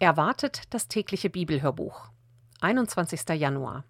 Erwartet 0.00 0.62
das 0.70 0.88
tägliche 0.88 1.30
Bibelhörbuch. 1.30 2.10
21. 2.60 3.28
Januar. 3.38 3.84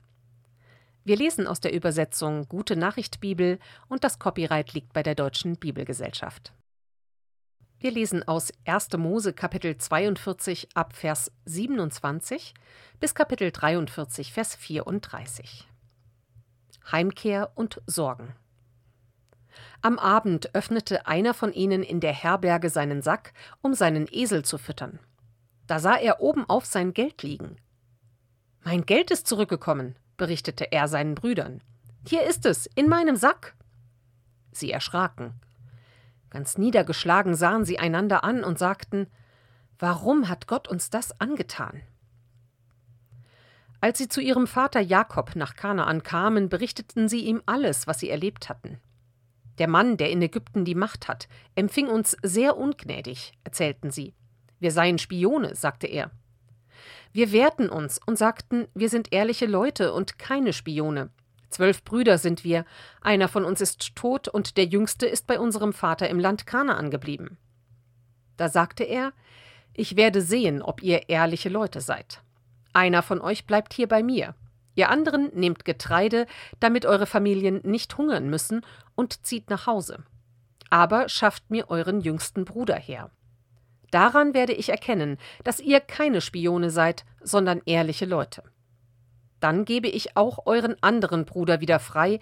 Wir 1.02 1.16
lesen 1.16 1.46
aus 1.46 1.60
der 1.60 1.72
Übersetzung 1.72 2.46
Gute 2.46 2.76
Nachricht 2.76 3.20
Bibel 3.20 3.58
und 3.88 4.04
das 4.04 4.18
Copyright 4.18 4.74
liegt 4.74 4.92
bei 4.92 5.02
der 5.02 5.14
Deutschen 5.14 5.56
Bibelgesellschaft. 5.56 6.52
Wir 7.78 7.90
lesen 7.90 8.22
aus 8.28 8.52
1. 8.66 8.98
Mose 8.98 9.32
Kapitel 9.32 9.78
42 9.78 10.68
ab 10.74 10.94
Vers 10.94 11.32
27 11.46 12.52
bis 13.00 13.14
Kapitel 13.14 13.50
43 13.50 14.30
Vers 14.30 14.54
34. 14.56 15.66
Heimkehr 16.92 17.50
und 17.54 17.80
Sorgen. 17.86 18.34
Am 19.80 19.98
Abend 19.98 20.54
öffnete 20.54 21.06
einer 21.06 21.32
von 21.32 21.54
ihnen 21.54 21.82
in 21.82 22.00
der 22.00 22.12
Herberge 22.12 22.68
seinen 22.68 23.00
Sack, 23.00 23.32
um 23.62 23.72
seinen 23.72 24.06
Esel 24.10 24.44
zu 24.44 24.58
füttern. 24.58 24.98
Da 25.66 25.78
sah 25.78 25.96
er 25.96 26.20
oben 26.20 26.44
auf 26.48 26.66
sein 26.66 26.92
Geld 26.92 27.22
liegen. 27.22 27.56
Mein 28.62 28.86
Geld 28.86 29.10
ist 29.10 29.26
zurückgekommen, 29.26 29.96
berichtete 30.16 30.72
er 30.72 30.88
seinen 30.88 31.14
Brüdern. 31.14 31.62
Hier 32.06 32.26
ist 32.26 32.46
es, 32.46 32.66
in 32.74 32.88
meinem 32.88 33.16
Sack. 33.16 33.54
Sie 34.52 34.70
erschraken. 34.70 35.34
Ganz 36.30 36.58
niedergeschlagen 36.58 37.34
sahen 37.34 37.64
sie 37.64 37.78
einander 37.78 38.24
an 38.24 38.44
und 38.44 38.58
sagten 38.58 39.06
Warum 39.78 40.28
hat 40.28 40.46
Gott 40.46 40.68
uns 40.68 40.90
das 40.90 41.20
angetan? 41.20 41.82
Als 43.80 43.98
sie 43.98 44.08
zu 44.08 44.20
ihrem 44.20 44.46
Vater 44.46 44.80
Jakob 44.80 45.36
nach 45.36 45.56
Kanaan 45.56 46.02
kamen, 46.02 46.48
berichteten 46.48 47.08
sie 47.08 47.20
ihm 47.20 47.42
alles, 47.44 47.86
was 47.86 48.00
sie 48.00 48.08
erlebt 48.08 48.48
hatten. 48.48 48.80
Der 49.58 49.68
Mann, 49.68 49.96
der 49.96 50.10
in 50.10 50.22
Ägypten 50.22 50.64
die 50.64 50.74
Macht 50.74 51.06
hat, 51.06 51.28
empfing 51.54 51.88
uns 51.88 52.16
sehr 52.22 52.56
ungnädig, 52.56 53.34
erzählten 53.44 53.90
sie. 53.90 54.14
Wir 54.60 54.70
seien 54.70 54.98
Spione, 54.98 55.54
sagte 55.54 55.86
er. 55.86 56.10
Wir 57.12 57.30
wehrten 57.30 57.68
uns 57.68 58.00
und 58.04 58.18
sagten, 58.18 58.66
wir 58.74 58.88
sind 58.88 59.12
ehrliche 59.12 59.46
Leute 59.46 59.92
und 59.92 60.18
keine 60.18 60.52
Spione. 60.52 61.10
Zwölf 61.48 61.84
Brüder 61.84 62.18
sind 62.18 62.42
wir, 62.42 62.64
einer 63.00 63.28
von 63.28 63.44
uns 63.44 63.60
ist 63.60 63.94
tot 63.94 64.26
und 64.26 64.56
der 64.56 64.64
jüngste 64.64 65.06
ist 65.06 65.28
bei 65.28 65.38
unserem 65.38 65.72
Vater 65.72 66.10
im 66.10 66.18
Land 66.18 66.46
Kanaan 66.46 66.90
geblieben. 66.90 67.38
Da 68.36 68.48
sagte 68.48 68.82
er, 68.82 69.12
ich 69.72 69.96
werde 69.96 70.20
sehen, 70.20 70.62
ob 70.62 70.82
ihr 70.82 71.08
ehrliche 71.08 71.48
Leute 71.48 71.80
seid. 71.80 72.22
Einer 72.72 73.02
von 73.02 73.20
euch 73.20 73.46
bleibt 73.46 73.72
hier 73.72 73.86
bei 73.86 74.02
mir. 74.02 74.34
Ihr 74.74 74.90
anderen 74.90 75.30
nehmt 75.34 75.64
Getreide, 75.64 76.26
damit 76.58 76.86
eure 76.86 77.06
Familien 77.06 77.60
nicht 77.62 77.96
hungern 77.96 78.28
müssen, 78.28 78.66
und 78.96 79.24
zieht 79.24 79.50
nach 79.50 79.68
Hause. 79.68 80.02
Aber 80.70 81.08
schafft 81.08 81.50
mir 81.50 81.70
euren 81.70 82.00
jüngsten 82.00 82.44
Bruder 82.44 82.76
her. 82.76 83.12
Daran 83.94 84.34
werde 84.34 84.54
ich 84.54 84.70
erkennen, 84.70 85.18
dass 85.44 85.60
ihr 85.60 85.78
keine 85.78 86.20
Spione 86.20 86.70
seid, 86.70 87.04
sondern 87.22 87.62
ehrliche 87.64 88.06
Leute. 88.06 88.42
Dann 89.38 89.64
gebe 89.64 89.86
ich 89.86 90.16
auch 90.16 90.46
euren 90.46 90.74
anderen 90.82 91.24
Bruder 91.24 91.60
wieder 91.60 91.78
frei, 91.78 92.18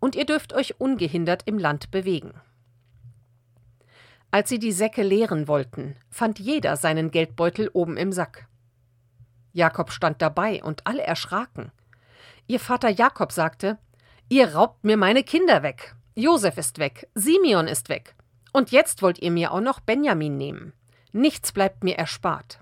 und 0.00 0.16
ihr 0.16 0.26
dürft 0.26 0.52
euch 0.52 0.78
ungehindert 0.82 1.44
im 1.46 1.58
Land 1.58 1.90
bewegen. 1.90 2.34
Als 4.32 4.50
sie 4.50 4.58
die 4.58 4.72
Säcke 4.72 5.02
leeren 5.02 5.48
wollten, 5.48 5.96
fand 6.10 6.38
jeder 6.38 6.76
seinen 6.76 7.10
Geldbeutel 7.10 7.70
oben 7.72 7.96
im 7.96 8.12
Sack. 8.12 8.46
Jakob 9.54 9.92
stand 9.92 10.20
dabei, 10.20 10.62
und 10.62 10.86
alle 10.86 11.04
erschraken. 11.04 11.72
Ihr 12.46 12.60
Vater 12.60 12.90
Jakob 12.90 13.32
sagte 13.32 13.78
Ihr 14.28 14.54
raubt 14.54 14.84
mir 14.84 14.98
meine 14.98 15.22
Kinder 15.22 15.62
weg. 15.62 15.96
Josef 16.14 16.58
ist 16.58 16.76
weg, 16.78 17.08
Simeon 17.14 17.66
ist 17.66 17.88
weg. 17.88 18.14
Und 18.52 18.72
jetzt 18.72 19.00
wollt 19.00 19.20
ihr 19.20 19.30
mir 19.30 19.52
auch 19.52 19.62
noch 19.62 19.80
Benjamin 19.80 20.36
nehmen. 20.36 20.74
Nichts 21.16 21.52
bleibt 21.52 21.84
mir 21.84 21.96
erspart. 21.96 22.58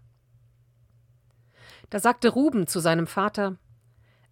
Da 1.88 1.98
sagte 2.00 2.28
Ruben 2.28 2.66
zu 2.66 2.80
seinem 2.80 3.06
Vater 3.06 3.56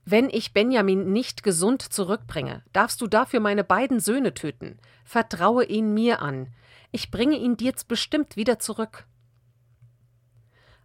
Wenn 0.04 0.28
ich 0.28 0.52
Benjamin 0.52 1.10
nicht 1.10 1.42
gesund 1.42 1.80
zurückbringe, 1.80 2.62
darfst 2.74 3.00
du 3.00 3.06
dafür 3.06 3.40
meine 3.40 3.64
beiden 3.64 3.98
Söhne 3.98 4.34
töten. 4.34 4.78
Vertraue 5.06 5.64
ihn 5.64 5.94
mir 5.94 6.20
an. 6.20 6.52
Ich 6.92 7.10
bringe 7.10 7.38
ihn 7.38 7.56
dir 7.56 7.72
bestimmt 7.88 8.36
wieder 8.36 8.58
zurück. 8.58 9.06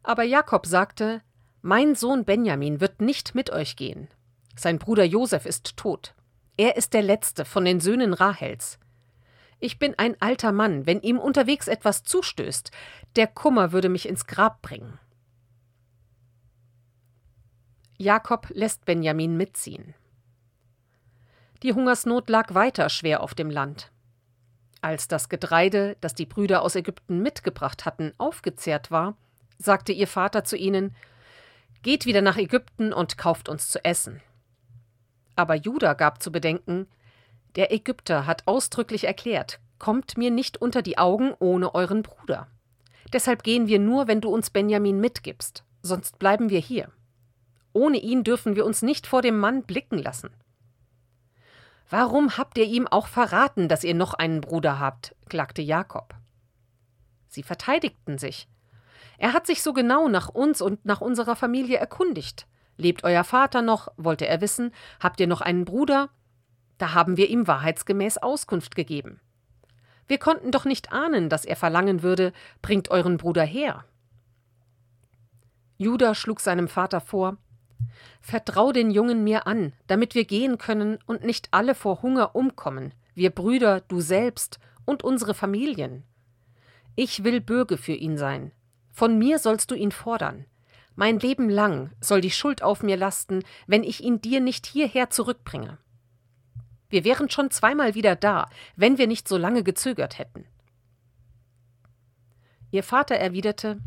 Aber 0.01 0.23
Jakob 0.23 0.65
sagte 0.65 1.21
Mein 1.61 1.93
Sohn 1.93 2.23
Benjamin 2.23 2.79
wird 2.79 3.01
nicht 3.01 3.35
mit 3.35 3.49
euch 3.49 3.75
gehen. 3.75 4.07
Sein 4.55 4.79
Bruder 4.79 5.03
Josef 5.03 5.45
ist 5.45 5.75
tot. 5.75 6.15
Er 6.55 6.77
ist 6.77 6.93
der 6.93 7.01
letzte 7.01 7.43
von 7.43 7.65
den 7.65 7.81
Söhnen 7.81 8.13
Rahels. 8.13 8.79
Ich 9.59 9.79
bin 9.79 9.95
ein 9.97 10.19
alter 10.21 10.51
Mann, 10.51 10.85
wenn 10.85 11.01
ihm 11.01 11.17
unterwegs 11.17 11.67
etwas 11.67 12.03
zustößt, 12.03 12.71
der 13.16 13.27
Kummer 13.27 13.71
würde 13.71 13.89
mich 13.89 14.07
ins 14.07 14.27
Grab 14.27 14.61
bringen. 14.61 14.99
Jakob 17.97 18.47
lässt 18.49 18.85
Benjamin 18.85 19.38
mitziehen. 19.38 19.93
Die 21.63 21.73
Hungersnot 21.73 22.29
lag 22.29 22.53
weiter 22.53 22.89
schwer 22.89 23.23
auf 23.23 23.33
dem 23.33 23.49
Land. 23.49 23.91
Als 24.81 25.07
das 25.07 25.29
Getreide, 25.29 25.95
das 26.01 26.13
die 26.13 26.25
Brüder 26.25 26.61
aus 26.61 26.75
Ägypten 26.75 27.22
mitgebracht 27.22 27.85
hatten, 27.85 28.13
aufgezehrt 28.17 28.91
war, 28.91 29.17
sagte 29.57 29.93
ihr 29.93 30.07
Vater 30.07 30.43
zu 30.43 30.57
ihnen 30.57 30.95
Geht 31.81 32.05
wieder 32.05 32.22
nach 32.22 32.37
Ägypten 32.37 32.91
und 32.93 33.17
kauft 33.17 33.47
uns 33.47 33.69
zu 33.69 33.83
essen. 33.85 34.22
Aber 35.35 35.55
Judah 35.55 35.93
gab 35.93 36.22
zu 36.22 36.31
bedenken 36.31 36.87
der 37.55 37.71
Ägypter 37.71 38.25
hat 38.25 38.43
ausdrücklich 38.45 39.05
erklärt, 39.05 39.59
kommt 39.79 40.17
mir 40.17 40.31
nicht 40.31 40.61
unter 40.61 40.81
die 40.81 40.97
Augen 40.97 41.33
ohne 41.39 41.73
euren 41.75 42.03
Bruder. 42.03 42.47
Deshalb 43.13 43.43
gehen 43.43 43.67
wir 43.67 43.79
nur, 43.79 44.07
wenn 44.07 44.21
du 44.21 44.29
uns 44.29 44.49
Benjamin 44.49 44.99
mitgibst, 44.99 45.63
sonst 45.81 46.19
bleiben 46.19 46.49
wir 46.49 46.59
hier. 46.59 46.89
Ohne 47.73 47.97
ihn 47.97 48.23
dürfen 48.23 48.55
wir 48.55 48.66
uns 48.66 48.81
nicht 48.81 49.05
vor 49.07 49.21
dem 49.21 49.38
Mann 49.38 49.63
blicken 49.63 49.97
lassen. 49.97 50.29
Warum 51.89 52.38
habt 52.38 52.57
ihr 52.57 52.66
ihm 52.66 52.88
auch 52.88 53.07
verraten, 53.07 53.67
dass 53.67 53.83
ihr 53.83 53.93
noch 53.93 54.13
einen 54.13 54.41
Bruder 54.41 54.79
habt? 54.79 55.16
klagte 55.29 55.61
Jakob. 55.61 56.16
Sie 57.27 57.43
verteidigten 57.43 58.17
sich. 58.17 58.47
Er 59.17 59.33
hat 59.33 59.45
sich 59.45 59.61
so 59.61 59.72
genau 59.73 60.07
nach 60.07 60.29
uns 60.29 60.61
und 60.61 60.85
nach 60.85 61.01
unserer 61.01 61.35
Familie 61.35 61.77
erkundigt. 61.77 62.47
Lebt 62.77 63.03
euer 63.03 63.23
Vater 63.23 63.61
noch? 63.61 63.89
wollte 63.97 64.27
er 64.27 64.41
wissen. 64.41 64.72
Habt 64.99 65.19
ihr 65.19 65.27
noch 65.27 65.41
einen 65.41 65.66
Bruder? 65.66 66.09
Da 66.77 66.93
haben 66.93 67.17
wir 67.17 67.29
ihm 67.29 67.47
wahrheitsgemäß 67.47 68.17
Auskunft 68.17 68.75
gegeben. 68.75 69.19
Wir 70.07 70.17
konnten 70.17 70.51
doch 70.51 70.65
nicht 70.65 70.91
ahnen, 70.91 71.29
dass 71.29 71.45
er 71.45 71.55
verlangen 71.55 72.03
würde, 72.03 72.31
bringt 72.61 72.89
euren 72.91 73.17
Bruder 73.17 73.43
her. 73.43 73.85
Judah 75.77 76.15
schlug 76.15 76.39
seinem 76.39 76.67
Vater 76.67 77.01
vor, 77.01 77.37
Vertrau 78.21 78.71
den 78.71 78.91
Jungen 78.91 79.23
mir 79.23 79.47
an, 79.47 79.73
damit 79.87 80.15
wir 80.15 80.25
gehen 80.25 80.57
können 80.57 80.97
und 81.05 81.23
nicht 81.23 81.49
alle 81.51 81.75
vor 81.75 82.01
Hunger 82.01 82.35
umkommen, 82.35 82.93
wir 83.13 83.29
Brüder, 83.29 83.81
du 83.81 84.01
selbst 84.01 84.59
und 84.85 85.03
unsere 85.03 85.33
Familien. 85.33 86.03
Ich 86.95 87.23
will 87.23 87.41
Bürge 87.41 87.77
für 87.77 87.93
ihn 87.93 88.17
sein. 88.17 88.51
Von 88.91 89.17
mir 89.17 89.39
sollst 89.39 89.71
du 89.71 89.75
ihn 89.75 89.91
fordern. 89.91 90.45
Mein 90.95 91.19
Leben 91.19 91.49
lang 91.49 91.91
soll 91.99 92.21
die 92.21 92.31
Schuld 92.31 92.63
auf 92.63 92.81
mir 92.81 92.95
lasten, 92.95 93.43
wenn 93.67 93.83
ich 93.83 94.01
ihn 94.01 94.21
dir 94.21 94.39
nicht 94.39 94.65
hierher 94.65 95.09
zurückbringe. 95.09 95.77
Wir 96.90 97.03
wären 97.03 97.29
schon 97.29 97.51
zweimal 97.51 97.96
wieder 97.96 98.16
da, 98.16 98.50
wenn 98.75 98.97
wir 98.97 99.07
nicht 99.07 99.28
so 99.28 99.38
lange 99.38 99.63
gezögert 99.63 100.18
hätten. 100.19 100.46
Ihr 102.72 102.84
Vater 102.84 103.16
erwiderte 103.16 103.79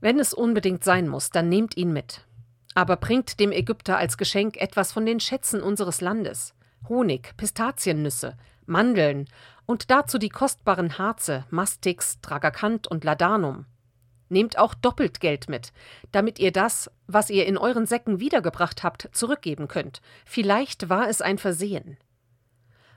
Wenn 0.00 0.18
es 0.18 0.34
unbedingt 0.34 0.84
sein 0.84 1.08
muss, 1.08 1.30
dann 1.30 1.48
nehmt 1.48 1.76
ihn 1.76 1.92
mit. 1.92 2.26
Aber 2.74 2.96
bringt 2.96 3.38
dem 3.38 3.52
Ägypter 3.52 3.98
als 3.98 4.16
Geschenk 4.16 4.56
etwas 4.56 4.92
von 4.92 5.06
den 5.06 5.20
Schätzen 5.20 5.62
unseres 5.62 6.00
Landes 6.00 6.54
Honig, 6.88 7.36
Pistaziennüsse, 7.36 8.36
Mandeln 8.66 9.28
und 9.66 9.90
dazu 9.90 10.18
die 10.18 10.28
kostbaren 10.28 10.98
Harze, 10.98 11.44
Mastix, 11.50 12.20
Tragakant 12.20 12.88
und 12.88 13.04
Ladanum. 13.04 13.66
Nehmt 14.32 14.56
auch 14.56 14.72
doppelt 14.72 15.20
Geld 15.20 15.50
mit, 15.50 15.74
damit 16.10 16.38
ihr 16.38 16.52
das, 16.52 16.90
was 17.06 17.28
ihr 17.28 17.44
in 17.44 17.58
euren 17.58 17.84
Säcken 17.84 18.18
wiedergebracht 18.18 18.82
habt, 18.82 19.10
zurückgeben 19.12 19.68
könnt. 19.68 20.00
Vielleicht 20.24 20.88
war 20.88 21.06
es 21.06 21.20
ein 21.20 21.36
Versehen. 21.36 21.98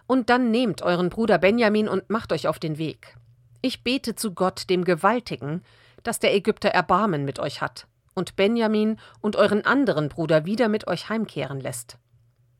Und 0.07 0.30
dann 0.30 0.50
nehmt 0.50 0.81
euren 0.81 1.09
Bruder 1.09 1.38
Benjamin 1.38 1.89
und 1.89 2.09
macht 2.09 2.31
euch 2.31 2.48
auf 2.48 2.57
den 2.57 2.77
Weg. 2.77 3.18
Ich 3.62 3.83
bete 3.83 4.15
zu 4.15 4.33
Gott, 4.33 4.69
dem 4.69 4.86
Gewaltigen, 4.86 5.62
dass 6.04 6.19
der 6.19 6.33
Ägypter 6.33 6.69
Erbarmen 6.69 7.25
mit 7.25 7.38
euch 7.39 7.59
hat 7.59 7.86
und 8.13 8.38
Benjamin 8.38 8.98
und 9.19 9.36
euren 9.36 9.65
anderen 9.65 10.07
Bruder 10.07 10.45
wieder 10.45 10.69
mit 10.69 10.88
euch 10.88 11.09
heimkehren 11.09 11.59
lässt. 11.59 11.98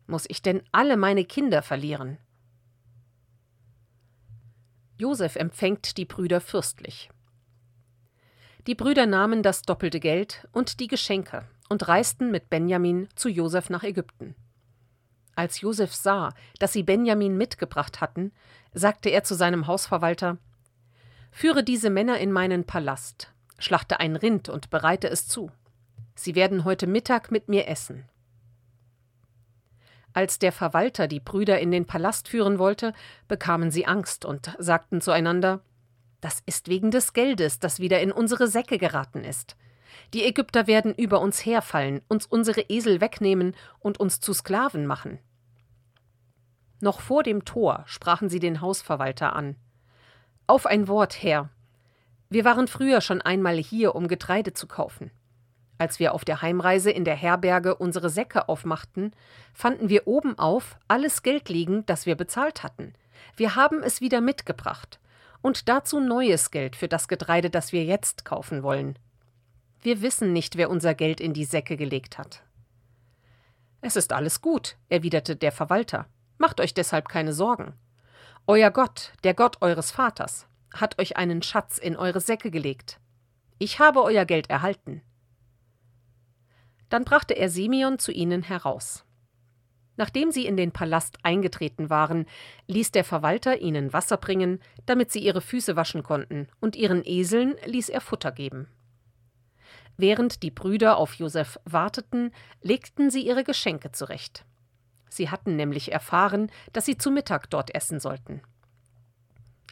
Muss 0.06 0.26
ich 0.28 0.42
denn 0.42 0.62
alle 0.74 0.98
meine 0.98 1.24
Kinder 1.24 1.62
verlieren? 1.62 2.18
Josef 4.98 5.38
empfängt 5.38 5.96
die 5.96 6.06
Brüder 6.06 6.42
fürstlich. 6.42 7.10
Die 8.68 8.76
Brüder 8.76 9.06
nahmen 9.06 9.44
das 9.44 9.62
doppelte 9.62 10.00
Geld 10.00 10.48
und 10.52 10.80
die 10.80 10.88
Geschenke 10.88 11.46
und 11.70 11.88
reisten 11.88 12.32
mit 12.32 12.50
Benjamin 12.50 13.08
zu 13.16 13.30
Josef 13.30 13.70
nach 13.70 13.84
Ägypten. 13.84 14.36
Als 15.36 15.62
Josef 15.62 15.94
sah, 15.94 16.34
dass 16.60 16.74
sie 16.74 16.82
Benjamin 16.82 17.38
mitgebracht 17.38 18.02
hatten, 18.02 18.32
sagte 18.74 19.10
er 19.10 19.24
zu 19.24 19.36
seinem 19.36 19.68
Hausverwalter 19.68 20.38
Führe 21.32 21.64
diese 21.64 21.90
Männer 21.90 22.18
in 22.18 22.32
meinen 22.32 22.64
Palast. 22.64 23.34
Schlachte 23.60 24.00
ein 24.00 24.16
Rind 24.16 24.50
und 24.50 24.70
bereite 24.70 25.10
es 25.10 25.28
zu. 25.28 25.52
Sie 26.16 26.34
werden 26.34 26.64
heute 26.64 26.88
Mittag 26.88 27.30
mit 27.30 27.50
mir 27.50 27.68
essen. 27.68 28.06
Als 30.14 30.40
der 30.40 30.54
Verwalter 30.54 31.08
die 31.08 31.20
Brüder 31.20 31.60
in 31.60 31.72
den 31.72 31.86
Palast 31.86 32.30
führen 32.30 32.58
wollte, 32.58 32.94
bekamen 33.28 33.70
sie 33.70 33.86
Angst 33.86 34.24
und 34.24 34.56
sagten 34.58 35.02
zueinander 35.02 35.60
Das 36.26 36.42
ist 36.48 36.70
wegen 36.70 36.90
des 36.90 37.14
Geldes, 37.14 37.60
das 37.60 37.80
wieder 37.80 38.02
in 38.02 38.12
unsere 38.12 38.48
Säcke 38.48 38.80
geraten 38.80 39.24
ist. 39.24 39.56
Die 40.16 40.24
Ägypter 40.24 40.66
werden 40.66 40.92
über 40.96 41.22
uns 41.22 41.46
herfallen, 41.46 42.02
uns 42.08 42.26
unsere 42.26 42.62
Esel 42.62 43.00
wegnehmen 43.00 43.54
und 43.78 44.00
uns 44.00 44.22
zu 44.22 44.34
Sklaven 44.34 44.88
machen. 44.88 45.20
Noch 46.82 47.00
vor 47.00 47.22
dem 47.22 47.46
Tor 47.46 47.84
sprachen 47.86 48.28
sie 48.28 48.40
den 48.40 48.60
Hausverwalter 48.60 49.36
an. 49.36 49.56
Auf 50.48 50.66
ein 50.66 50.88
Wort, 50.88 51.22
Herr. 51.22 51.52
Wir 52.32 52.44
waren 52.44 52.68
früher 52.68 53.02
schon 53.02 53.22
einmal 53.22 53.58
hier, 53.58 53.94
um 53.94 54.08
Getreide 54.08 54.54
zu 54.54 54.66
kaufen. 54.66 55.12
Als 55.78 56.00
wir 56.00 56.16
auf 56.16 56.26
der 56.26 56.42
Heimreise 56.42 56.90
in 56.90 57.06
der 57.06 57.16
Herberge 57.16 57.76
unsere 57.76 58.10
Säcke 58.10 58.50
aufmachten, 58.50 59.12
fanden 59.54 59.90
wir 59.90 60.08
obenauf 60.08 60.80
alles 60.88 61.22
Geld 61.22 61.50
liegen, 61.50 61.86
das 61.86 62.08
wir 62.08 62.16
bezahlt 62.16 62.64
hatten. 62.64 62.94
Wir 63.36 63.56
haben 63.56 63.84
es 63.84 64.02
wieder 64.02 64.22
mitgebracht. 64.22 65.00
Und 65.46 65.70
dazu 65.70 66.00
neues 66.00 66.50
Geld 66.50 66.76
für 66.76 66.88
das 66.88 67.08
Getreide, 67.08 67.52
das 67.52 67.72
wir 67.72 67.84
jetzt 67.84 68.26
kaufen 68.26 68.64
wollen. 68.64 68.98
Wir 69.80 70.02
wissen 70.02 70.34
nicht, 70.34 70.58
wer 70.58 70.72
unser 70.72 70.96
Geld 70.96 71.22
in 71.22 71.36
die 71.36 71.46
Säcke 71.46 71.78
gelegt 71.78 72.18
hat. 72.18 72.42
Es 73.80 73.96
ist 73.96 74.12
alles 74.12 74.42
gut, 74.42 74.76
erwiderte 74.90 75.36
der 75.36 75.52
Verwalter. 75.52 76.08
Macht 76.40 76.60
euch 76.60 76.74
deshalb 76.74 77.10
keine 77.10 77.32
Sorgen. 77.32 77.76
Euer 78.48 78.72
Gott, 78.72 79.14
der 79.24 79.36
Gott 79.36 79.62
eures 79.62 79.92
Vaters, 79.92 80.48
hat 80.74 80.98
euch 81.00 81.16
einen 81.16 81.44
Schatz 81.44 81.78
in 81.78 81.96
eure 81.96 82.22
Säcke 82.22 82.50
gelegt. 82.50 83.00
Ich 83.60 83.78
habe 83.78 84.02
euer 84.02 84.26
Geld 84.26 84.50
erhalten. 84.50 85.04
Dann 86.90 87.06
brachte 87.06 87.36
er 87.36 87.52
Simeon 87.52 88.00
zu 88.00 88.12
ihnen 88.12 88.42
heraus. 88.42 89.06
Nachdem 89.98 90.32
sie 90.32 90.46
in 90.46 90.58
den 90.58 90.72
Palast 90.72 91.18
eingetreten 91.24 91.90
waren, 91.90 92.26
ließ 92.68 92.92
der 92.92 93.04
Verwalter 93.04 93.60
ihnen 93.62 93.94
Wasser 93.94 94.18
bringen, 94.18 94.60
damit 94.86 95.12
sie 95.12 95.20
ihre 95.20 95.42
Füße 95.42 95.76
waschen 95.76 96.04
konnten, 96.04 96.48
und 96.60 96.76
ihren 96.76 97.06
Eseln 97.06 97.56
ließ 97.66 97.90
er 97.90 98.02
Futter 98.02 98.32
geben. 98.32 98.68
Während 99.98 100.44
die 100.44 100.52
Brüder 100.52 100.98
auf 100.98 101.14
Josef 101.14 101.58
warteten, 101.64 102.32
legten 102.62 103.10
sie 103.10 103.26
ihre 103.26 103.46
Geschenke 103.46 103.92
zurecht. 103.94 104.46
Sie 105.10 105.30
hatten 105.30 105.56
nämlich 105.56 105.94
erfahren, 105.94 106.52
dass 106.74 106.86
sie 106.86 106.98
zu 106.98 107.12
Mittag 107.12 107.50
dort 107.50 107.74
essen 107.74 108.02
sollten. 108.02 108.42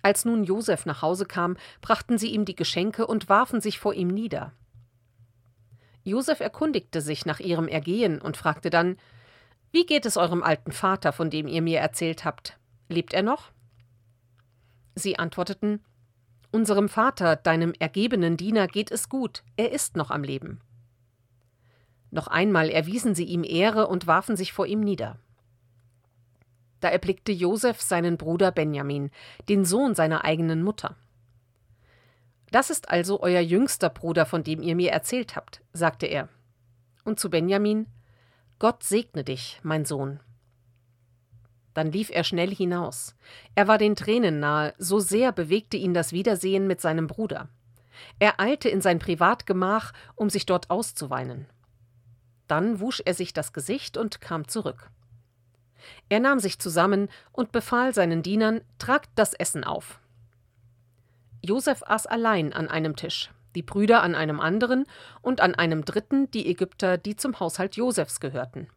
Als 0.02 0.24
nun 0.24 0.44
Josef 0.46 0.86
nach 0.86 1.02
Hause 1.02 1.26
kam, 1.26 1.58
brachten 1.82 2.18
sie 2.18 2.30
ihm 2.30 2.46
die 2.46 2.56
Geschenke 2.56 3.08
und 3.08 3.28
warfen 3.28 3.60
sich 3.60 3.80
vor 3.80 3.94
ihm 3.94 4.08
nieder. 4.08 4.54
Josef 6.04 6.40
erkundigte 6.40 7.02
sich 7.02 7.26
nach 7.26 7.40
ihrem 7.40 7.68
Ergehen 7.68 8.22
und 8.22 8.38
fragte 8.38 8.70
dann: 8.70 8.98
Wie 9.74 9.88
geht 9.88 10.06
es 10.06 10.18
eurem 10.18 10.44
alten 10.44 10.72
Vater, 10.72 11.12
von 11.12 11.32
dem 11.32 11.48
ihr 11.48 11.64
mir 11.64 11.80
erzählt 11.80 12.26
habt? 12.26 12.60
Lebt 12.90 13.16
er 13.16 13.24
noch? 13.24 13.52
Sie 14.94 15.18
antworteten: 15.18 15.84
Unserem 16.52 16.90
Vater, 16.90 17.36
deinem 17.36 17.74
ergebenen 17.80 18.38
Diener, 18.38 18.68
geht 18.68 18.92
es 18.92 19.10
gut, 19.10 19.44
er 19.58 19.72
ist 19.72 19.98
noch 19.98 20.12
am 20.12 20.24
Leben. 20.24 20.62
Noch 22.12 22.28
einmal 22.28 22.70
erwiesen 22.70 23.16
sie 23.16 23.24
ihm 23.24 23.44
Ehre 23.44 23.88
und 23.88 24.06
warfen 24.06 24.38
sich 24.38 24.54
vor 24.54 24.68
ihm 24.68 24.82
nieder. 24.82 25.18
Da 26.80 26.90
erblickte 26.90 27.32
Josef 27.32 27.82
seinen 27.82 28.18
Bruder 28.18 28.52
Benjamin, 28.52 29.10
den 29.50 29.66
Sohn 29.66 29.96
seiner 29.96 30.24
eigenen 30.24 30.62
Mutter. 30.62 30.96
Das 32.52 32.70
ist 32.70 32.90
also 32.90 33.22
euer 33.22 33.42
jüngster 33.42 33.90
Bruder, 33.90 34.28
von 34.28 34.44
dem 34.44 34.62
ihr 34.62 34.76
mir 34.76 34.92
erzählt 34.92 35.36
habt, 35.36 35.64
sagte 35.74 36.06
er. 36.06 36.30
Und 37.04 37.20
zu 37.20 37.32
Benjamin 37.32 37.88
Gott 38.60 38.84
segne 38.84 39.24
dich, 39.24 39.60
mein 39.64 39.86
Sohn. 39.86 40.20
Dann 41.74 41.92
lief 41.92 42.10
er 42.12 42.24
schnell 42.24 42.54
hinaus. 42.54 43.16
Er 43.56 43.68
war 43.68 43.78
den 43.78 43.96
Tränen 43.96 44.40
nahe, 44.40 44.74
so 44.78 45.00
sehr 45.00 45.32
bewegte 45.32 45.78
ihn 45.78 45.94
das 45.94 46.12
Wiedersehen 46.12 46.68
mit 46.68 46.82
seinem 46.82 47.08
Bruder. 47.08 47.50
Er 48.20 48.40
eilte 48.40 48.70
in 48.70 48.82
sein 48.82 49.00
Privatgemach, 49.00 49.92
um 50.16 50.30
sich 50.30 50.46
dort 50.46 50.70
auszuweinen. 50.70 51.48
Dann 52.48 52.80
wusch 52.80 53.02
er 53.06 53.14
sich 53.14 53.34
das 53.34 53.54
Gesicht 53.54 53.98
und 53.98 54.22
kam 54.22 54.48
zurück. 54.48 54.90
Er 56.10 56.20
nahm 56.20 56.40
sich 56.40 56.60
zusammen 56.60 57.10
und 57.32 57.52
befahl 57.52 57.94
seinen 57.94 58.24
Dienern, 58.24 58.62
tragt 58.78 59.10
das 59.16 59.34
Essen 59.34 59.64
auf. 59.64 60.00
Josef 61.42 61.84
aß 61.84 62.08
allein 62.08 62.54
an 62.54 62.70
einem 62.70 62.96
Tisch, 62.96 63.32
die 63.56 63.64
Brüder 63.64 64.04
an 64.04 64.16
einem 64.16 64.40
anderen 64.40 64.86
und 65.22 65.42
an 65.42 65.56
einem 65.56 65.86
dritten 65.86 66.30
die 66.32 66.48
Ägypter, 66.48 66.98
die 66.98 67.16
zum 67.16 67.40
Haushalt 67.40 67.76
Josefs 67.76 68.20
gehörten. 68.20 68.68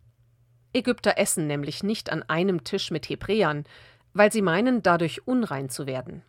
Ägypter 0.72 1.16
essen 1.16 1.46
nämlich 1.46 1.82
nicht 1.82 2.10
an 2.10 2.22
einem 2.24 2.64
Tisch 2.64 2.90
mit 2.90 3.08
Hebräern, 3.08 3.64
weil 4.12 4.32
sie 4.32 4.42
meinen, 4.42 4.82
dadurch 4.82 5.26
unrein 5.26 5.68
zu 5.68 5.86
werden. 5.86 6.22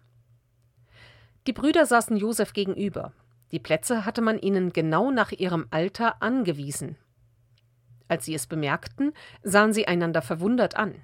Die 1.48 1.54
Brüder 1.54 1.86
saßen 1.86 2.18
Josef 2.18 2.54
gegenüber. 2.54 3.14
Die 3.52 3.60
Plätze 3.60 4.06
hatte 4.06 4.22
man 4.22 4.40
ihnen 4.40 4.74
genau 4.74 5.12
nach 5.12 5.32
ihrem 5.32 5.68
Alter 5.72 6.22
angewiesen. 6.22 6.98
Als 8.10 8.26
sie 8.26 8.34
es 8.34 8.48
bemerkten, 8.48 9.14
sahen 9.44 9.74
sie 9.74 9.88
einander 9.88 10.22
verwundert 10.22 10.76
an. 10.76 10.96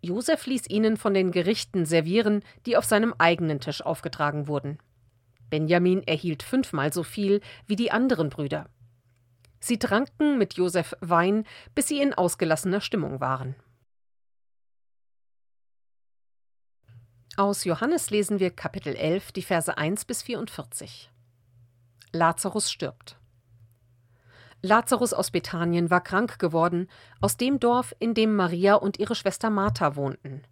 Josef 0.00 0.46
ließ 0.46 0.68
ihnen 0.68 0.96
von 0.96 1.14
den 1.14 1.32
Gerichten 1.32 1.84
servieren, 1.84 2.42
die 2.64 2.76
auf 2.76 2.84
seinem 2.84 3.14
eigenen 3.18 3.60
Tisch 3.60 3.82
aufgetragen 3.82 4.46
wurden. 4.46 4.78
Benjamin 5.50 6.02
erhielt 6.02 6.42
fünfmal 6.42 6.92
so 6.92 7.02
viel 7.02 7.40
wie 7.66 7.76
die 7.76 7.90
anderen 7.90 8.30
Brüder. 8.30 8.68
Sie 9.60 9.78
tranken 9.78 10.38
mit 10.38 10.54
Josef 10.54 10.94
Wein, 11.00 11.44
bis 11.74 11.88
sie 11.88 12.00
in 12.00 12.14
ausgelassener 12.14 12.80
Stimmung 12.80 13.20
waren. 13.20 13.56
Aus 17.36 17.64
Johannes 17.64 18.10
lesen 18.10 18.40
wir 18.40 18.50
Kapitel 18.50 18.94
11, 18.94 19.32
die 19.32 19.42
Verse 19.42 19.76
1 19.76 20.06
bis 20.06 20.22
44. 20.22 21.10
Lazarus 22.12 22.70
stirbt. 22.70 23.18
Lazarus 24.62 25.12
aus 25.12 25.30
Bethanien 25.30 25.90
war 25.90 26.02
krank 26.02 26.38
geworden, 26.38 26.88
aus 27.20 27.36
dem 27.36 27.60
Dorf, 27.60 27.94
in 27.98 28.14
dem 28.14 28.34
Maria 28.34 28.74
und 28.74 28.98
ihre 28.98 29.14
Schwester 29.14 29.50
Martha 29.50 29.96
wohnten. 29.96 30.42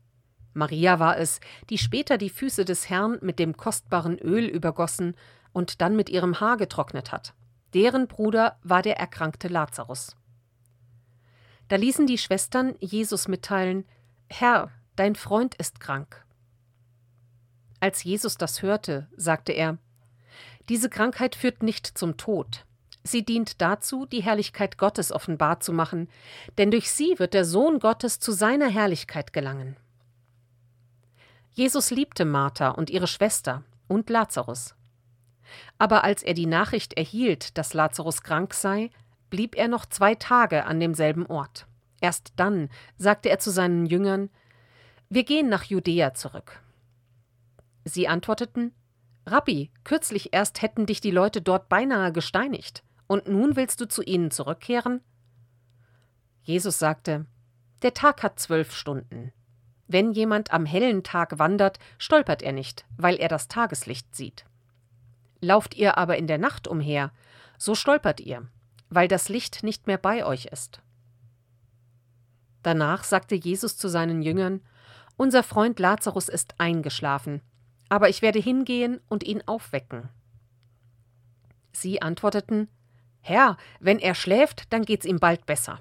Maria 0.54 0.98
war 1.00 1.18
es, 1.18 1.40
die 1.68 1.78
später 1.78 2.16
die 2.16 2.30
Füße 2.30 2.64
des 2.64 2.88
Herrn 2.88 3.18
mit 3.20 3.38
dem 3.38 3.56
kostbaren 3.56 4.18
Öl 4.18 4.46
übergossen 4.46 5.16
und 5.52 5.80
dann 5.80 5.96
mit 5.96 6.08
ihrem 6.08 6.40
Haar 6.40 6.56
getrocknet 6.56 7.12
hat. 7.12 7.34
Deren 7.74 8.06
Bruder 8.06 8.56
war 8.62 8.82
der 8.82 8.96
erkrankte 8.98 9.48
Lazarus. 9.48 10.16
Da 11.68 11.76
ließen 11.76 12.06
die 12.06 12.18
Schwestern 12.18 12.76
Jesus 12.78 13.26
mitteilen: 13.26 13.84
Herr, 14.28 14.70
dein 14.96 15.16
Freund 15.16 15.54
ist 15.56 15.80
krank. 15.80 16.24
Als 17.80 18.04
Jesus 18.04 18.36
das 18.36 18.62
hörte, 18.62 19.08
sagte 19.16 19.52
er: 19.52 19.78
Diese 20.68 20.88
Krankheit 20.88 21.34
führt 21.34 21.62
nicht 21.62 21.86
zum 21.98 22.16
Tod. 22.16 22.64
Sie 23.02 23.24
dient 23.24 23.60
dazu, 23.60 24.06
die 24.06 24.22
Herrlichkeit 24.22 24.78
Gottes 24.78 25.12
offenbar 25.12 25.60
zu 25.60 25.72
machen, 25.72 26.08
denn 26.56 26.70
durch 26.70 26.90
sie 26.90 27.18
wird 27.18 27.34
der 27.34 27.44
Sohn 27.44 27.78
Gottes 27.78 28.18
zu 28.18 28.32
seiner 28.32 28.68
Herrlichkeit 28.68 29.32
gelangen. 29.32 29.76
Jesus 31.54 31.90
liebte 31.90 32.24
Martha 32.24 32.70
und 32.70 32.90
ihre 32.90 33.06
Schwester 33.06 33.62
und 33.86 34.10
Lazarus. 34.10 34.74
Aber 35.78 36.02
als 36.02 36.24
er 36.24 36.34
die 36.34 36.46
Nachricht 36.46 36.94
erhielt, 36.94 37.56
dass 37.56 37.74
Lazarus 37.74 38.22
krank 38.22 38.54
sei, 38.54 38.90
blieb 39.30 39.54
er 39.56 39.68
noch 39.68 39.86
zwei 39.86 40.16
Tage 40.16 40.64
an 40.64 40.80
demselben 40.80 41.26
Ort. 41.26 41.66
Erst 42.00 42.32
dann 42.36 42.68
sagte 42.98 43.30
er 43.30 43.38
zu 43.38 43.50
seinen 43.50 43.86
Jüngern 43.86 44.30
Wir 45.08 45.24
gehen 45.24 45.48
nach 45.48 45.62
Judäa 45.62 46.12
zurück. 46.12 46.60
Sie 47.84 48.08
antworteten 48.08 48.72
Rabbi, 49.26 49.70
kürzlich 49.84 50.32
erst 50.32 50.60
hätten 50.60 50.86
dich 50.86 51.00
die 51.00 51.12
Leute 51.12 51.40
dort 51.40 51.68
beinahe 51.68 52.12
gesteinigt. 52.12 52.82
Und 53.06 53.28
nun 53.28 53.54
willst 53.54 53.80
du 53.80 53.86
zu 53.86 54.02
ihnen 54.02 54.30
zurückkehren? 54.30 55.00
Jesus 56.42 56.78
sagte, 56.78 57.26
Der 57.82 57.94
Tag 57.94 58.22
hat 58.22 58.38
zwölf 58.38 58.74
Stunden. 58.74 59.32
Wenn 59.86 60.12
jemand 60.12 60.52
am 60.52 60.66
hellen 60.66 61.02
Tag 61.02 61.38
wandert, 61.38 61.78
stolpert 61.98 62.42
er 62.42 62.52
nicht, 62.52 62.86
weil 62.96 63.16
er 63.16 63.28
das 63.28 63.48
Tageslicht 63.48 64.14
sieht. 64.14 64.44
Lauft 65.40 65.74
ihr 65.74 65.98
aber 65.98 66.16
in 66.16 66.26
der 66.26 66.38
Nacht 66.38 66.66
umher, 66.66 67.12
so 67.58 67.74
stolpert 67.74 68.20
ihr, 68.20 68.46
weil 68.88 69.08
das 69.08 69.28
Licht 69.28 69.62
nicht 69.62 69.86
mehr 69.86 69.98
bei 69.98 70.24
euch 70.24 70.46
ist. 70.46 70.80
Danach 72.62 73.04
sagte 73.04 73.34
Jesus 73.34 73.76
zu 73.76 73.88
seinen 73.88 74.22
Jüngern, 74.22 74.62
Unser 75.16 75.42
Freund 75.42 75.78
Lazarus 75.78 76.28
ist 76.28 76.54
eingeschlafen, 76.58 77.42
aber 77.88 78.08
ich 78.08 78.22
werde 78.22 78.38
hingehen 78.38 79.00
und 79.08 79.22
ihn 79.22 79.42
aufwecken. 79.46 80.08
Sie 81.72 82.00
antworteten, 82.00 82.68
Herr, 83.20 83.56
wenn 83.80 83.98
er 83.98 84.14
schläft, 84.14 84.72
dann 84.72 84.84
geht's 84.84 85.06
ihm 85.06 85.18
bald 85.18 85.46
besser. 85.46 85.80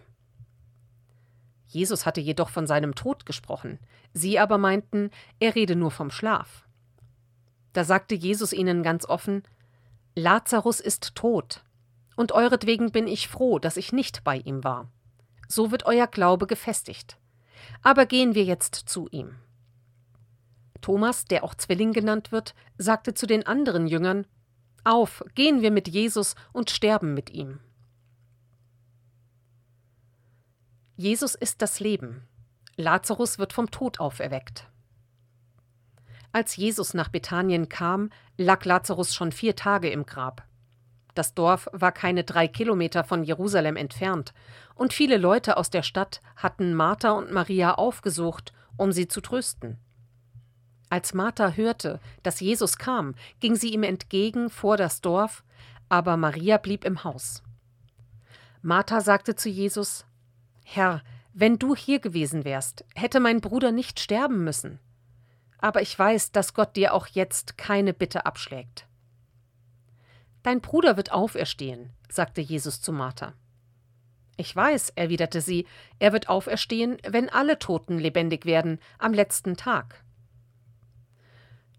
Jesus 1.73 2.05
hatte 2.05 2.21
jedoch 2.21 2.49
von 2.49 2.67
seinem 2.67 2.95
Tod 2.95 3.25
gesprochen, 3.25 3.79
sie 4.13 4.37
aber 4.39 4.57
meinten, 4.57 5.09
er 5.39 5.55
rede 5.55 5.75
nur 5.75 5.91
vom 5.91 6.11
Schlaf. 6.11 6.65
Da 7.73 7.83
sagte 7.83 8.15
Jesus 8.15 8.53
ihnen 8.53 8.83
ganz 8.83 9.05
offen 9.05 9.43
Lazarus 10.15 10.79
ist 10.79 11.15
tot, 11.15 11.63
und 12.15 12.31
euretwegen 12.31 12.91
bin 12.91 13.07
ich 13.07 13.27
froh, 13.27 13.57
dass 13.57 13.77
ich 13.77 13.91
nicht 13.91 14.23
bei 14.23 14.37
ihm 14.37 14.63
war. 14.63 14.87
So 15.47 15.71
wird 15.71 15.87
euer 15.87 16.05
Glaube 16.05 16.45
gefestigt. 16.45 17.17
Aber 17.81 18.05
gehen 18.05 18.35
wir 18.35 18.43
jetzt 18.43 18.75
zu 18.75 19.07
ihm. 19.09 19.35
Thomas, 20.81 21.25
der 21.25 21.43
auch 21.43 21.55
Zwilling 21.55 21.93
genannt 21.93 22.31
wird, 22.31 22.53
sagte 22.77 23.15
zu 23.15 23.25
den 23.25 23.47
anderen 23.47 23.87
Jüngern 23.87 24.27
Auf, 24.83 25.23
gehen 25.33 25.61
wir 25.61 25.71
mit 25.71 25.87
Jesus 25.87 26.35
und 26.51 26.69
sterben 26.69 27.15
mit 27.15 27.31
ihm. 27.31 27.59
Jesus 31.03 31.35
ist 31.35 31.61
das 31.61 31.81
Leben. 31.81 32.25
Lazarus 32.77 33.37
wird 33.37 33.51
vom 33.51 33.69
Tod 33.69 33.99
auferweckt. 33.99 34.69
Als 36.31 36.55
Jesus 36.55 36.93
nach 36.93 37.09
Bethanien 37.09 37.67
kam, 37.67 38.09
lag 38.37 38.63
Lazarus 38.63 39.13
schon 39.13 39.33
vier 39.33 39.57
Tage 39.57 39.89
im 39.89 40.05
Grab. 40.05 40.47
Das 41.13 41.33
Dorf 41.33 41.67
war 41.73 41.91
keine 41.91 42.23
drei 42.23 42.47
Kilometer 42.47 43.03
von 43.03 43.25
Jerusalem 43.25 43.75
entfernt, 43.75 44.33
und 44.75 44.93
viele 44.93 45.17
Leute 45.17 45.57
aus 45.57 45.69
der 45.69 45.83
Stadt 45.83 46.21
hatten 46.37 46.73
Martha 46.73 47.11
und 47.11 47.33
Maria 47.33 47.73
aufgesucht, 47.73 48.53
um 48.77 48.93
sie 48.93 49.09
zu 49.09 49.19
trösten. 49.19 49.79
Als 50.89 51.13
Martha 51.13 51.51
hörte, 51.51 51.99
dass 52.23 52.39
Jesus 52.39 52.77
kam, 52.77 53.15
ging 53.41 53.57
sie 53.57 53.73
ihm 53.73 53.83
entgegen 53.83 54.49
vor 54.49 54.77
das 54.77 55.01
Dorf, 55.01 55.43
aber 55.89 56.15
Maria 56.15 56.55
blieb 56.55 56.85
im 56.85 57.03
Haus. 57.03 57.43
Martha 58.61 59.01
sagte 59.01 59.35
zu 59.35 59.49
Jesus 59.49 60.05
Herr, 60.63 61.03
wenn 61.33 61.59
du 61.59 61.75
hier 61.75 61.99
gewesen 61.99 62.45
wärst, 62.45 62.85
hätte 62.95 63.19
mein 63.19 63.41
Bruder 63.41 63.71
nicht 63.71 63.99
sterben 63.99 64.43
müssen 64.43 64.79
aber 65.63 65.81
ich 65.81 65.97
weiß, 65.97 66.33
dass 66.33 66.53
Gott 66.53 66.75
dir 66.75 66.93
auch 66.93 67.07
jetzt 67.07 67.57
keine 67.57 67.93
Bitte 67.93 68.25
abschlägt. 68.25 68.85
Dein 70.43 70.59
Bruder 70.59 70.97
wird 70.97 71.13
auferstehen, 71.13 71.93
sagte 72.09 72.41
Jesus 72.41 72.81
zu 72.81 72.91
Martha. 72.91 73.33
Ich 74.35 74.53
weiß, 74.53 74.89
erwiderte 74.89 75.39
sie, 75.39 75.65
er 75.99 76.11
wird 76.11 76.27
auferstehen, 76.27 76.97
wenn 77.07 77.29
alle 77.29 77.59
Toten 77.59 77.97
lebendig 77.97 78.45
werden, 78.45 78.77
am 78.99 79.13
letzten 79.13 79.55
Tag. 79.55 80.03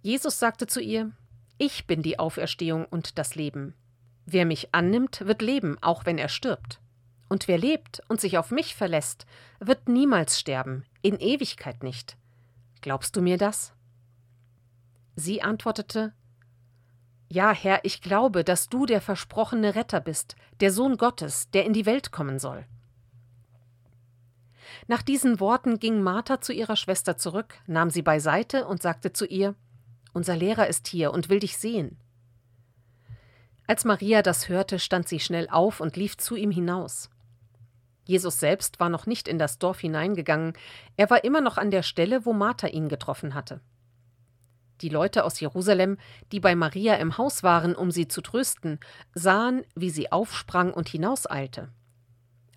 Jesus 0.01 0.39
sagte 0.39 0.67
zu 0.67 0.81
ihr, 0.81 1.11
Ich 1.59 1.87
bin 1.87 2.01
die 2.01 2.19
Auferstehung 2.19 2.87
und 2.87 3.19
das 3.19 3.35
Leben. 3.35 3.75
Wer 4.25 4.47
mich 4.47 4.75
annimmt, 4.75 5.27
wird 5.27 5.43
leben, 5.43 5.77
auch 5.83 6.07
wenn 6.07 6.17
er 6.17 6.31
stirbt. 6.31 6.81
Und 7.35 7.49
wer 7.49 7.59
lebt 7.59 8.01
und 8.07 8.21
sich 8.21 8.39
auf 8.39 8.53
mich 8.53 8.77
verlässt, 8.77 9.27
wird 9.59 9.89
niemals 9.89 10.39
sterben, 10.39 10.85
in 11.03 11.19
Ewigkeit 11.19 11.83
nicht. 11.83 12.17
Glaubst 12.81 13.17
du 13.17 13.23
mir 13.23 13.39
das? 13.39 13.73
Sie 15.17 15.43
antwortete 15.43 16.13
Ja, 17.29 17.51
Herr, 17.51 17.81
ich 17.83 18.03
glaube, 18.03 18.45
dass 18.45 18.69
du 18.69 18.87
der 18.87 19.01
versprochene 19.01 19.75
Retter 19.75 20.01
bist, 20.01 20.37
der 20.61 20.71
Sohn 20.71 20.97
Gottes, 20.97 21.51
der 21.51 21.65
in 21.65 21.73
die 21.73 21.87
Welt 21.87 22.13
kommen 22.13 22.39
soll. 22.39 22.67
Nach 24.87 25.03
diesen 25.03 25.41
Worten 25.41 25.81
ging 25.81 26.03
Martha 26.05 26.41
zu 26.41 26.53
ihrer 26.53 26.77
Schwester 26.77 27.17
zurück, 27.17 27.57
nahm 27.67 27.91
sie 27.91 28.03
beiseite 28.03 28.65
und 28.69 28.81
sagte 28.81 29.13
zu 29.13 29.27
ihr 29.27 29.57
Unser 30.13 30.37
Lehrer 30.37 30.69
ist 30.69 30.87
hier 30.87 31.13
und 31.13 31.29
will 31.31 31.41
dich 31.41 31.59
sehen. 31.59 31.99
Als 33.67 33.85
Maria 33.85 34.23
das 34.23 34.49
hörte, 34.49 34.79
stand 34.79 35.09
sie 35.09 35.19
schnell 35.19 35.49
auf 35.51 35.81
und 35.81 35.97
lief 35.97 36.17
zu 36.17 36.37
ihm 36.37 36.53
hinaus. 36.53 37.11
Jesus 38.05 38.39
selbst 38.39 38.81
war 38.81 38.89
noch 38.89 39.07
nicht 39.07 39.29
in 39.29 39.39
das 39.39 39.59
Dorf 39.59 39.81
hineingegangen, 39.81 40.53
er 40.97 41.11
war 41.11 41.25
immer 41.25 41.41
noch 41.41 41.57
an 41.57 41.71
der 41.71 41.83
Stelle, 41.83 42.27
wo 42.27 42.33
Martha 42.33 42.69
ihn 42.69 42.89
getroffen 42.89 43.35
hatte. 43.35 43.61
Die 44.81 44.89
Leute 44.89 45.25
aus 45.25 45.41
Jerusalem, 45.41 45.99
die 46.33 46.41
bei 46.41 46.55
Maria 46.55 46.95
im 46.97 47.17
Haus 47.17 47.43
waren, 47.43 47.75
um 47.75 47.91
sie 47.91 48.09
zu 48.09 48.21
trösten, 48.21 48.81
sahen, 49.15 49.65
wie 49.75 49.91
sie 49.91 50.11
aufsprang 50.13 50.73
und 50.73 50.89
hinauseilte. 50.89 51.71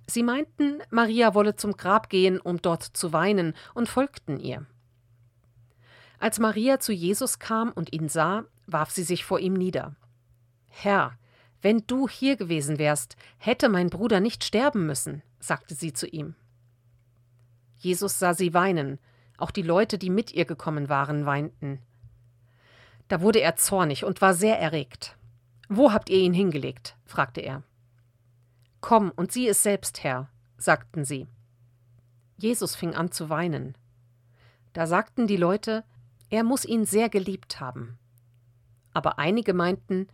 Sie 0.08 0.24
meinten, 0.24 0.80
Maria 0.89 1.34
wolle 1.34 1.56
zum 1.56 1.74
Grab 1.74 2.10
gehen, 2.10 2.39
um 2.39 2.62
dort 2.62 2.84
zu 2.84 3.13
weinen, 3.13 3.54
und 3.74 3.88
folgten 3.88 4.39
ihr. 4.39 4.66
Als 6.20 6.39
Maria 6.39 6.80
zu 6.80 6.92
Jesus 6.92 7.39
kam 7.39 7.72
und 7.72 7.94
ihn 7.94 8.10
sah, 8.10 8.46
warf 8.66 8.89
sie 8.89 9.04
sich 9.04 9.24
vor 9.24 9.39
ihm 9.39 9.54
nieder. 9.54 9.96
Herr, 10.68 11.18
wenn 11.62 11.86
du 11.88 12.08
hier 12.08 12.36
gewesen 12.38 12.80
wärst, 12.80 13.16
hätte 13.38 13.70
mein 13.70 13.89
Bruder 13.89 14.20
nicht 14.20 14.44
sterben 14.44 14.86
müssen, 14.86 15.22
sagte 15.39 15.75
sie 15.75 15.94
zu 15.94 16.08
ihm. 16.08 16.36
Jesus 17.77 18.20
sah 18.20 18.34
sie 18.34 18.53
weinen, 18.53 19.00
auch 19.38 19.51
die 19.51 19.62
Leute, 19.62 19.98
die 19.98 20.10
mit 20.10 20.34
ihr 20.34 20.46
gekommen 20.46 20.89
waren, 20.89 21.25
weinten. 21.25 21.79
Da 23.08 23.22
wurde 23.22 23.39
er 23.39 23.56
zornig 23.56 24.03
und 24.03 24.22
war 24.22 24.34
sehr 24.34 24.60
erregt. 24.60 25.15
Wo 25.70 25.91
habt 25.91 26.10
ihr 26.10 26.20
ihn 26.20 26.34
hingelegt? 26.34 26.96
fragte 27.06 27.41
er. 27.41 27.63
Komm 28.82 29.12
und 29.12 29.32
sieh 29.32 29.48
es 29.48 29.63
selbst 29.63 30.03
her, 30.03 30.29
sagten 30.58 31.06
sie. 31.06 31.27
Jesus 32.38 32.75
fing 32.75 32.96
an 32.96 33.12
zu 33.12 33.29
weinen. 33.29 33.75
Da 34.74 34.88
sagten 34.88 35.27
die 35.27 35.38
Leute, 35.38 35.84
er 36.29 36.44
muss 36.44 36.65
ihn 36.65 36.86
sehr 36.86 37.10
geliebt 37.10 37.60
haben. 37.60 37.98
Aber 38.94 39.20
einige 39.20 39.53
meinten, 39.53 40.08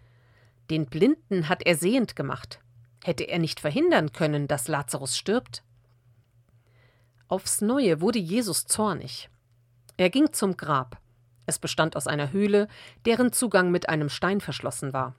den 0.69 0.85
Blinden 0.85 1.49
hat 1.49 1.65
er 1.65 1.75
sehend 1.75 2.15
gemacht. 2.15 2.59
Hätte 3.03 3.25
er 3.25 3.39
nicht 3.39 3.59
verhindern 3.59 4.13
können, 4.13 4.47
dass 4.47 4.67
Lazarus 4.67 5.17
stirbt? 5.17 5.63
Aufs 7.27 7.61
neue 7.61 7.99
wurde 7.99 8.19
Jesus 8.19 8.65
zornig. 8.65 9.29
Er 9.97 10.09
ging 10.09 10.31
zum 10.31 10.55
Grab. 10.55 10.99
Es 11.45 11.59
bestand 11.59 11.95
aus 11.95 12.07
einer 12.07 12.31
Höhle, 12.31 12.67
deren 13.05 13.33
Zugang 13.33 13.71
mit 13.71 13.89
einem 13.89 14.09
Stein 14.09 14.39
verschlossen 14.39 14.93
war. 14.93 15.15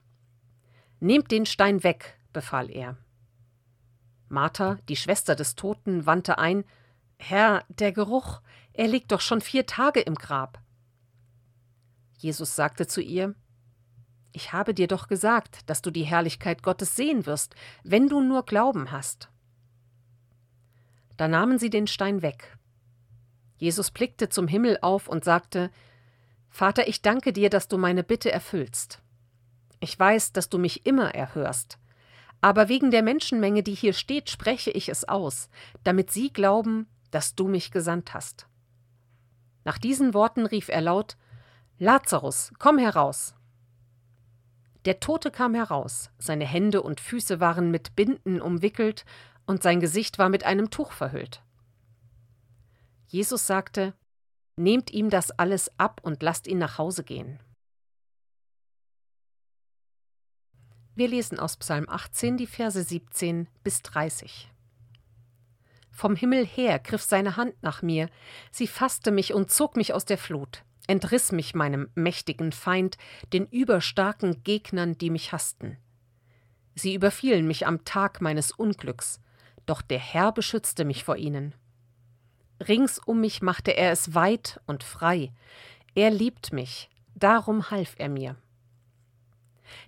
Nehmt 0.99 1.29
den 1.29 1.45
Stein 1.45 1.83
weg, 1.83 2.17
befahl 2.33 2.71
er. 2.71 2.97
Martha, 4.27 4.79
die 4.89 4.95
Schwester 4.95 5.35
des 5.35 5.55
Toten, 5.55 6.05
wandte 6.07 6.39
ein 6.39 6.65
Herr, 7.17 7.63
der 7.69 7.91
Geruch, 7.91 8.41
er 8.73 8.87
liegt 8.87 9.11
doch 9.11 9.21
schon 9.21 9.41
vier 9.41 9.65
Tage 9.65 10.01
im 10.01 10.15
Grab. 10.15 10.59
Jesus 12.17 12.55
sagte 12.55 12.87
zu 12.87 13.01
ihr 13.01 13.35
ich 14.35 14.51
habe 14.51 14.73
dir 14.73 14.87
doch 14.87 15.07
gesagt, 15.07 15.69
dass 15.69 15.81
du 15.81 15.91
die 15.91 16.03
Herrlichkeit 16.03 16.61
Gottes 16.61 16.95
sehen 16.95 17.25
wirst, 17.25 17.55
wenn 17.83 18.09
du 18.09 18.19
nur 18.19 18.43
Glauben 18.43 18.91
hast. 18.91 19.29
Da 21.15 21.29
nahmen 21.29 21.57
sie 21.57 21.69
den 21.69 21.87
Stein 21.87 22.21
weg. 22.21 22.57
Jesus 23.57 23.91
blickte 23.91 24.27
zum 24.27 24.49
Himmel 24.49 24.77
auf 24.81 25.07
und 25.07 25.23
sagte 25.23 25.71
Vater, 26.49 26.87
ich 26.87 27.01
danke 27.01 27.31
dir, 27.31 27.49
dass 27.49 27.69
du 27.69 27.77
meine 27.77 28.03
Bitte 28.03 28.31
erfüllst. 28.31 29.01
Ich 29.79 29.97
weiß, 29.97 30.33
dass 30.33 30.49
du 30.49 30.57
mich 30.57 30.85
immer 30.85 31.15
erhörst. 31.15 31.79
Aber 32.41 32.67
wegen 32.67 32.91
der 32.91 33.03
Menschenmenge, 33.03 33.63
die 33.63 33.73
hier 33.73 33.93
steht, 33.93 34.29
spreche 34.29 34.71
ich 34.71 34.89
es 34.89 35.07
aus, 35.07 35.49
damit 35.83 36.11
sie 36.11 36.31
glauben, 36.31 36.87
dass 37.11 37.35
du 37.35 37.47
mich 37.47 37.71
gesandt 37.71 38.13
hast. 38.13 38.47
Nach 39.63 39.77
diesen 39.77 40.13
Worten 40.13 40.45
rief 40.45 40.67
er 40.67 40.81
laut 40.81 41.15
Lazarus, 41.77 42.51
komm 42.59 42.77
heraus. 42.77 43.33
Der 44.85 44.99
Tote 44.99 45.31
kam 45.31 45.55
heraus, 45.55 46.11
seine 46.19 46.45
Hände 46.45 46.83
und 46.83 46.99
Füße 46.99 47.39
waren 47.39 47.71
mit 47.71 47.95
Binden 47.95 48.39
umwickelt 48.39 49.03
und 49.47 49.63
sein 49.63 49.79
Gesicht 49.79 50.19
war 50.19 50.29
mit 50.29 50.43
einem 50.43 50.69
Tuch 50.69 50.91
verhüllt. 50.91 51.41
Jesus 53.07 53.47
sagte, 53.47 53.93
Nehmt 54.57 54.91
ihm 54.91 55.09
das 55.09 55.31
alles 55.31 55.77
ab 55.79 55.99
und 56.03 56.23
lasst 56.23 56.47
ihn 56.47 56.59
nach 56.59 56.77
Hause 56.77 57.03
gehen. 57.03 57.39
Wir 60.93 61.09
lesen 61.09 61.39
aus 61.39 61.57
Psalm 61.57 61.89
18 61.89 62.37
die 62.37 62.47
Verse 62.47 62.81
17 62.81 63.49
bis 63.63 63.81
30. 63.81 64.49
Vom 65.91 66.15
Himmel 66.15 66.45
her 66.45 66.79
griff 66.79 67.01
seine 67.01 67.35
Hand 67.35 67.61
nach 67.61 67.81
mir, 67.81 68.09
sie 68.51 68.67
fasste 68.67 69.11
mich 69.11 69.33
und 69.33 69.51
zog 69.51 69.75
mich 69.75 69.93
aus 69.93 70.05
der 70.05 70.17
Flut 70.17 70.63
entriss 70.87 71.31
mich 71.31 71.55
meinem 71.55 71.89
mächtigen 71.95 72.51
Feind, 72.51 72.97
den 73.33 73.45
überstarken 73.47 74.43
Gegnern, 74.43 74.97
die 74.97 75.09
mich 75.09 75.31
hassten. 75.31 75.77
Sie 76.75 76.93
überfielen 76.93 77.47
mich 77.47 77.65
am 77.65 77.85
Tag 77.85 78.21
meines 78.21 78.51
Unglücks, 78.51 79.21
doch 79.65 79.81
der 79.81 79.99
Herr 79.99 80.31
beschützte 80.31 80.85
mich 80.85 81.03
vor 81.03 81.17
ihnen. 81.17 81.55
Rings 82.67 82.99
um 82.99 83.21
mich 83.21 83.41
machte 83.41 83.71
er 83.71 83.91
es 83.91 84.13
weit 84.13 84.59
und 84.65 84.83
frei, 84.83 85.31
er 85.93 86.11
liebt 86.11 86.53
mich, 86.53 86.89
darum 87.15 87.71
half 87.71 87.95
er 87.97 88.09
mir. 88.09 88.35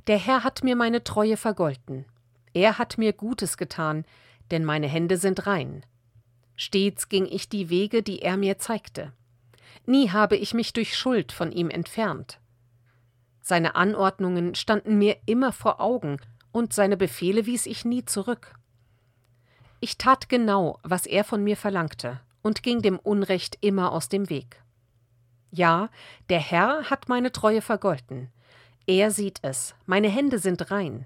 Der 0.08 0.18
Herr 0.18 0.44
hat 0.44 0.64
mir 0.64 0.76
meine 0.76 1.04
Treue 1.04 1.38
vergolten, 1.38 2.06
er 2.54 2.78
hat 2.78 2.98
mir 2.98 3.14
Gutes 3.14 3.58
getan, 3.58 4.06
denn 4.52 4.66
meine 4.66 4.88
Hände 4.88 5.18
sind 5.18 5.46
rein. 5.46 5.86
Stets 6.56 7.10
ging 7.10 7.26
ich 7.26 7.50
die 7.50 7.70
Wege, 7.70 8.02
die 8.02 8.22
er 8.22 8.38
mir 8.38 8.58
zeigte. 8.58 9.14
Nie 9.86 10.10
habe 10.10 10.36
ich 10.36 10.54
mich 10.54 10.74
durch 10.74 10.98
Schuld 10.98 11.32
von 11.32 11.52
ihm 11.52 11.70
entfernt. 11.70 12.40
Seine 13.42 13.76
Anordnungen 13.76 14.56
standen 14.56 14.98
mir 14.98 15.18
immer 15.26 15.52
vor 15.54 15.80
Augen, 15.80 16.20
und 16.52 16.74
seine 16.74 16.98
Befehle 16.98 17.46
wies 17.46 17.66
ich 17.66 17.86
nie 17.86 18.04
zurück. 18.04 18.56
Ich 19.80 19.98
tat 19.98 20.28
genau, 20.28 20.80
was 20.84 21.06
er 21.06 21.24
von 21.24 21.44
mir 21.44 21.56
verlangte, 21.56 22.20
und 22.42 22.64
ging 22.64 22.82
dem 22.82 22.98
Unrecht 22.98 23.58
immer 23.62 23.92
aus 23.92 24.10
dem 24.10 24.30
Weg. 24.30 24.62
Ja, 25.52 25.90
der 26.30 26.40
Herr 26.40 26.90
hat 26.90 27.10
meine 27.10 27.32
Treue 27.32 27.62
vergolten. 27.62 28.32
Er 28.86 29.12
sieht 29.12 29.40
es, 29.44 29.76
meine 29.86 30.10
Hände 30.10 30.40
sind 30.40 30.72
rein. 30.72 31.06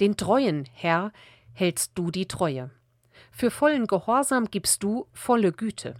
Den 0.00 0.16
Treuen, 0.16 0.68
Herr, 0.72 1.12
hältst 1.52 1.92
du 1.94 2.10
die 2.10 2.26
Treue. 2.26 2.70
Für 3.30 3.50
vollen 3.50 3.86
Gehorsam 3.86 4.50
gibst 4.50 4.82
du 4.82 5.06
volle 5.12 5.52
Güte. 5.52 5.94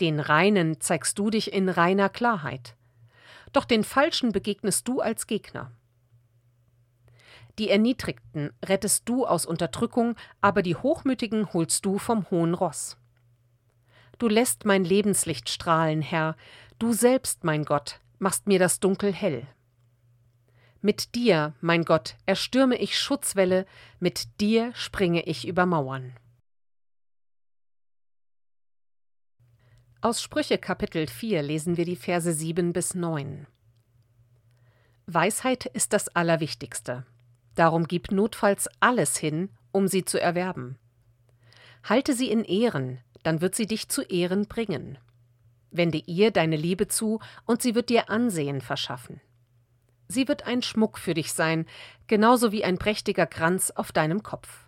Den 0.00 0.20
Reinen 0.20 0.80
zeigst 0.80 1.18
du 1.18 1.30
dich 1.30 1.52
in 1.52 1.68
reiner 1.68 2.08
Klarheit. 2.08 2.76
Doch 3.52 3.64
den 3.64 3.84
Falschen 3.84 4.32
begegnest 4.32 4.88
du 4.88 5.00
als 5.00 5.26
Gegner. 5.26 5.70
Die 7.58 7.70
Erniedrigten 7.70 8.50
rettest 8.64 9.08
du 9.08 9.26
aus 9.26 9.46
Unterdrückung, 9.46 10.16
aber 10.40 10.62
die 10.62 10.74
Hochmütigen 10.74 11.52
holst 11.52 11.86
du 11.86 11.98
vom 11.98 12.28
hohen 12.30 12.54
Ross. 12.54 12.96
Du 14.18 14.28
lässt 14.28 14.64
mein 14.64 14.84
Lebenslicht 14.84 15.48
strahlen, 15.48 16.02
Herr, 16.02 16.36
du 16.78 16.92
selbst, 16.92 17.44
mein 17.44 17.64
Gott, 17.64 18.00
machst 18.18 18.48
mir 18.48 18.58
das 18.58 18.80
Dunkel 18.80 19.12
hell. 19.12 19.46
Mit 20.80 21.14
dir, 21.14 21.54
mein 21.60 21.84
Gott, 21.84 22.16
erstürme 22.26 22.76
ich 22.76 22.98
Schutzwelle, 22.98 23.66
mit 24.00 24.40
dir 24.40 24.72
springe 24.74 25.22
ich 25.22 25.46
über 25.46 25.64
Mauern. 25.64 26.12
Aus 30.04 30.20
Sprüche 30.20 30.58
Kapitel 30.58 31.06
4 31.06 31.40
lesen 31.40 31.78
wir 31.78 31.86
die 31.86 31.96
Verse 31.96 32.30
7 32.30 32.74
bis 32.74 32.94
9. 32.94 33.46
Weisheit 35.06 35.64
ist 35.64 35.94
das 35.94 36.14
Allerwichtigste. 36.14 37.06
Darum 37.54 37.88
gib 37.88 38.12
notfalls 38.12 38.68
alles 38.80 39.16
hin, 39.16 39.48
um 39.72 39.88
sie 39.88 40.04
zu 40.04 40.20
erwerben. 40.20 40.76
Halte 41.84 42.12
sie 42.12 42.30
in 42.30 42.44
Ehren, 42.44 42.98
dann 43.22 43.40
wird 43.40 43.54
sie 43.54 43.64
dich 43.64 43.88
zu 43.88 44.02
Ehren 44.02 44.46
bringen. 44.46 44.98
Wende 45.70 46.02
ihr 46.04 46.32
deine 46.32 46.56
Liebe 46.56 46.86
zu, 46.86 47.20
und 47.46 47.62
sie 47.62 47.74
wird 47.74 47.88
dir 47.88 48.10
Ansehen 48.10 48.60
verschaffen. 48.60 49.22
Sie 50.06 50.28
wird 50.28 50.46
ein 50.46 50.60
Schmuck 50.60 50.98
für 50.98 51.14
dich 51.14 51.32
sein, 51.32 51.64
genauso 52.08 52.52
wie 52.52 52.62
ein 52.62 52.76
prächtiger 52.76 53.24
Kranz 53.24 53.70
auf 53.70 53.90
deinem 53.90 54.22
Kopf. 54.22 54.63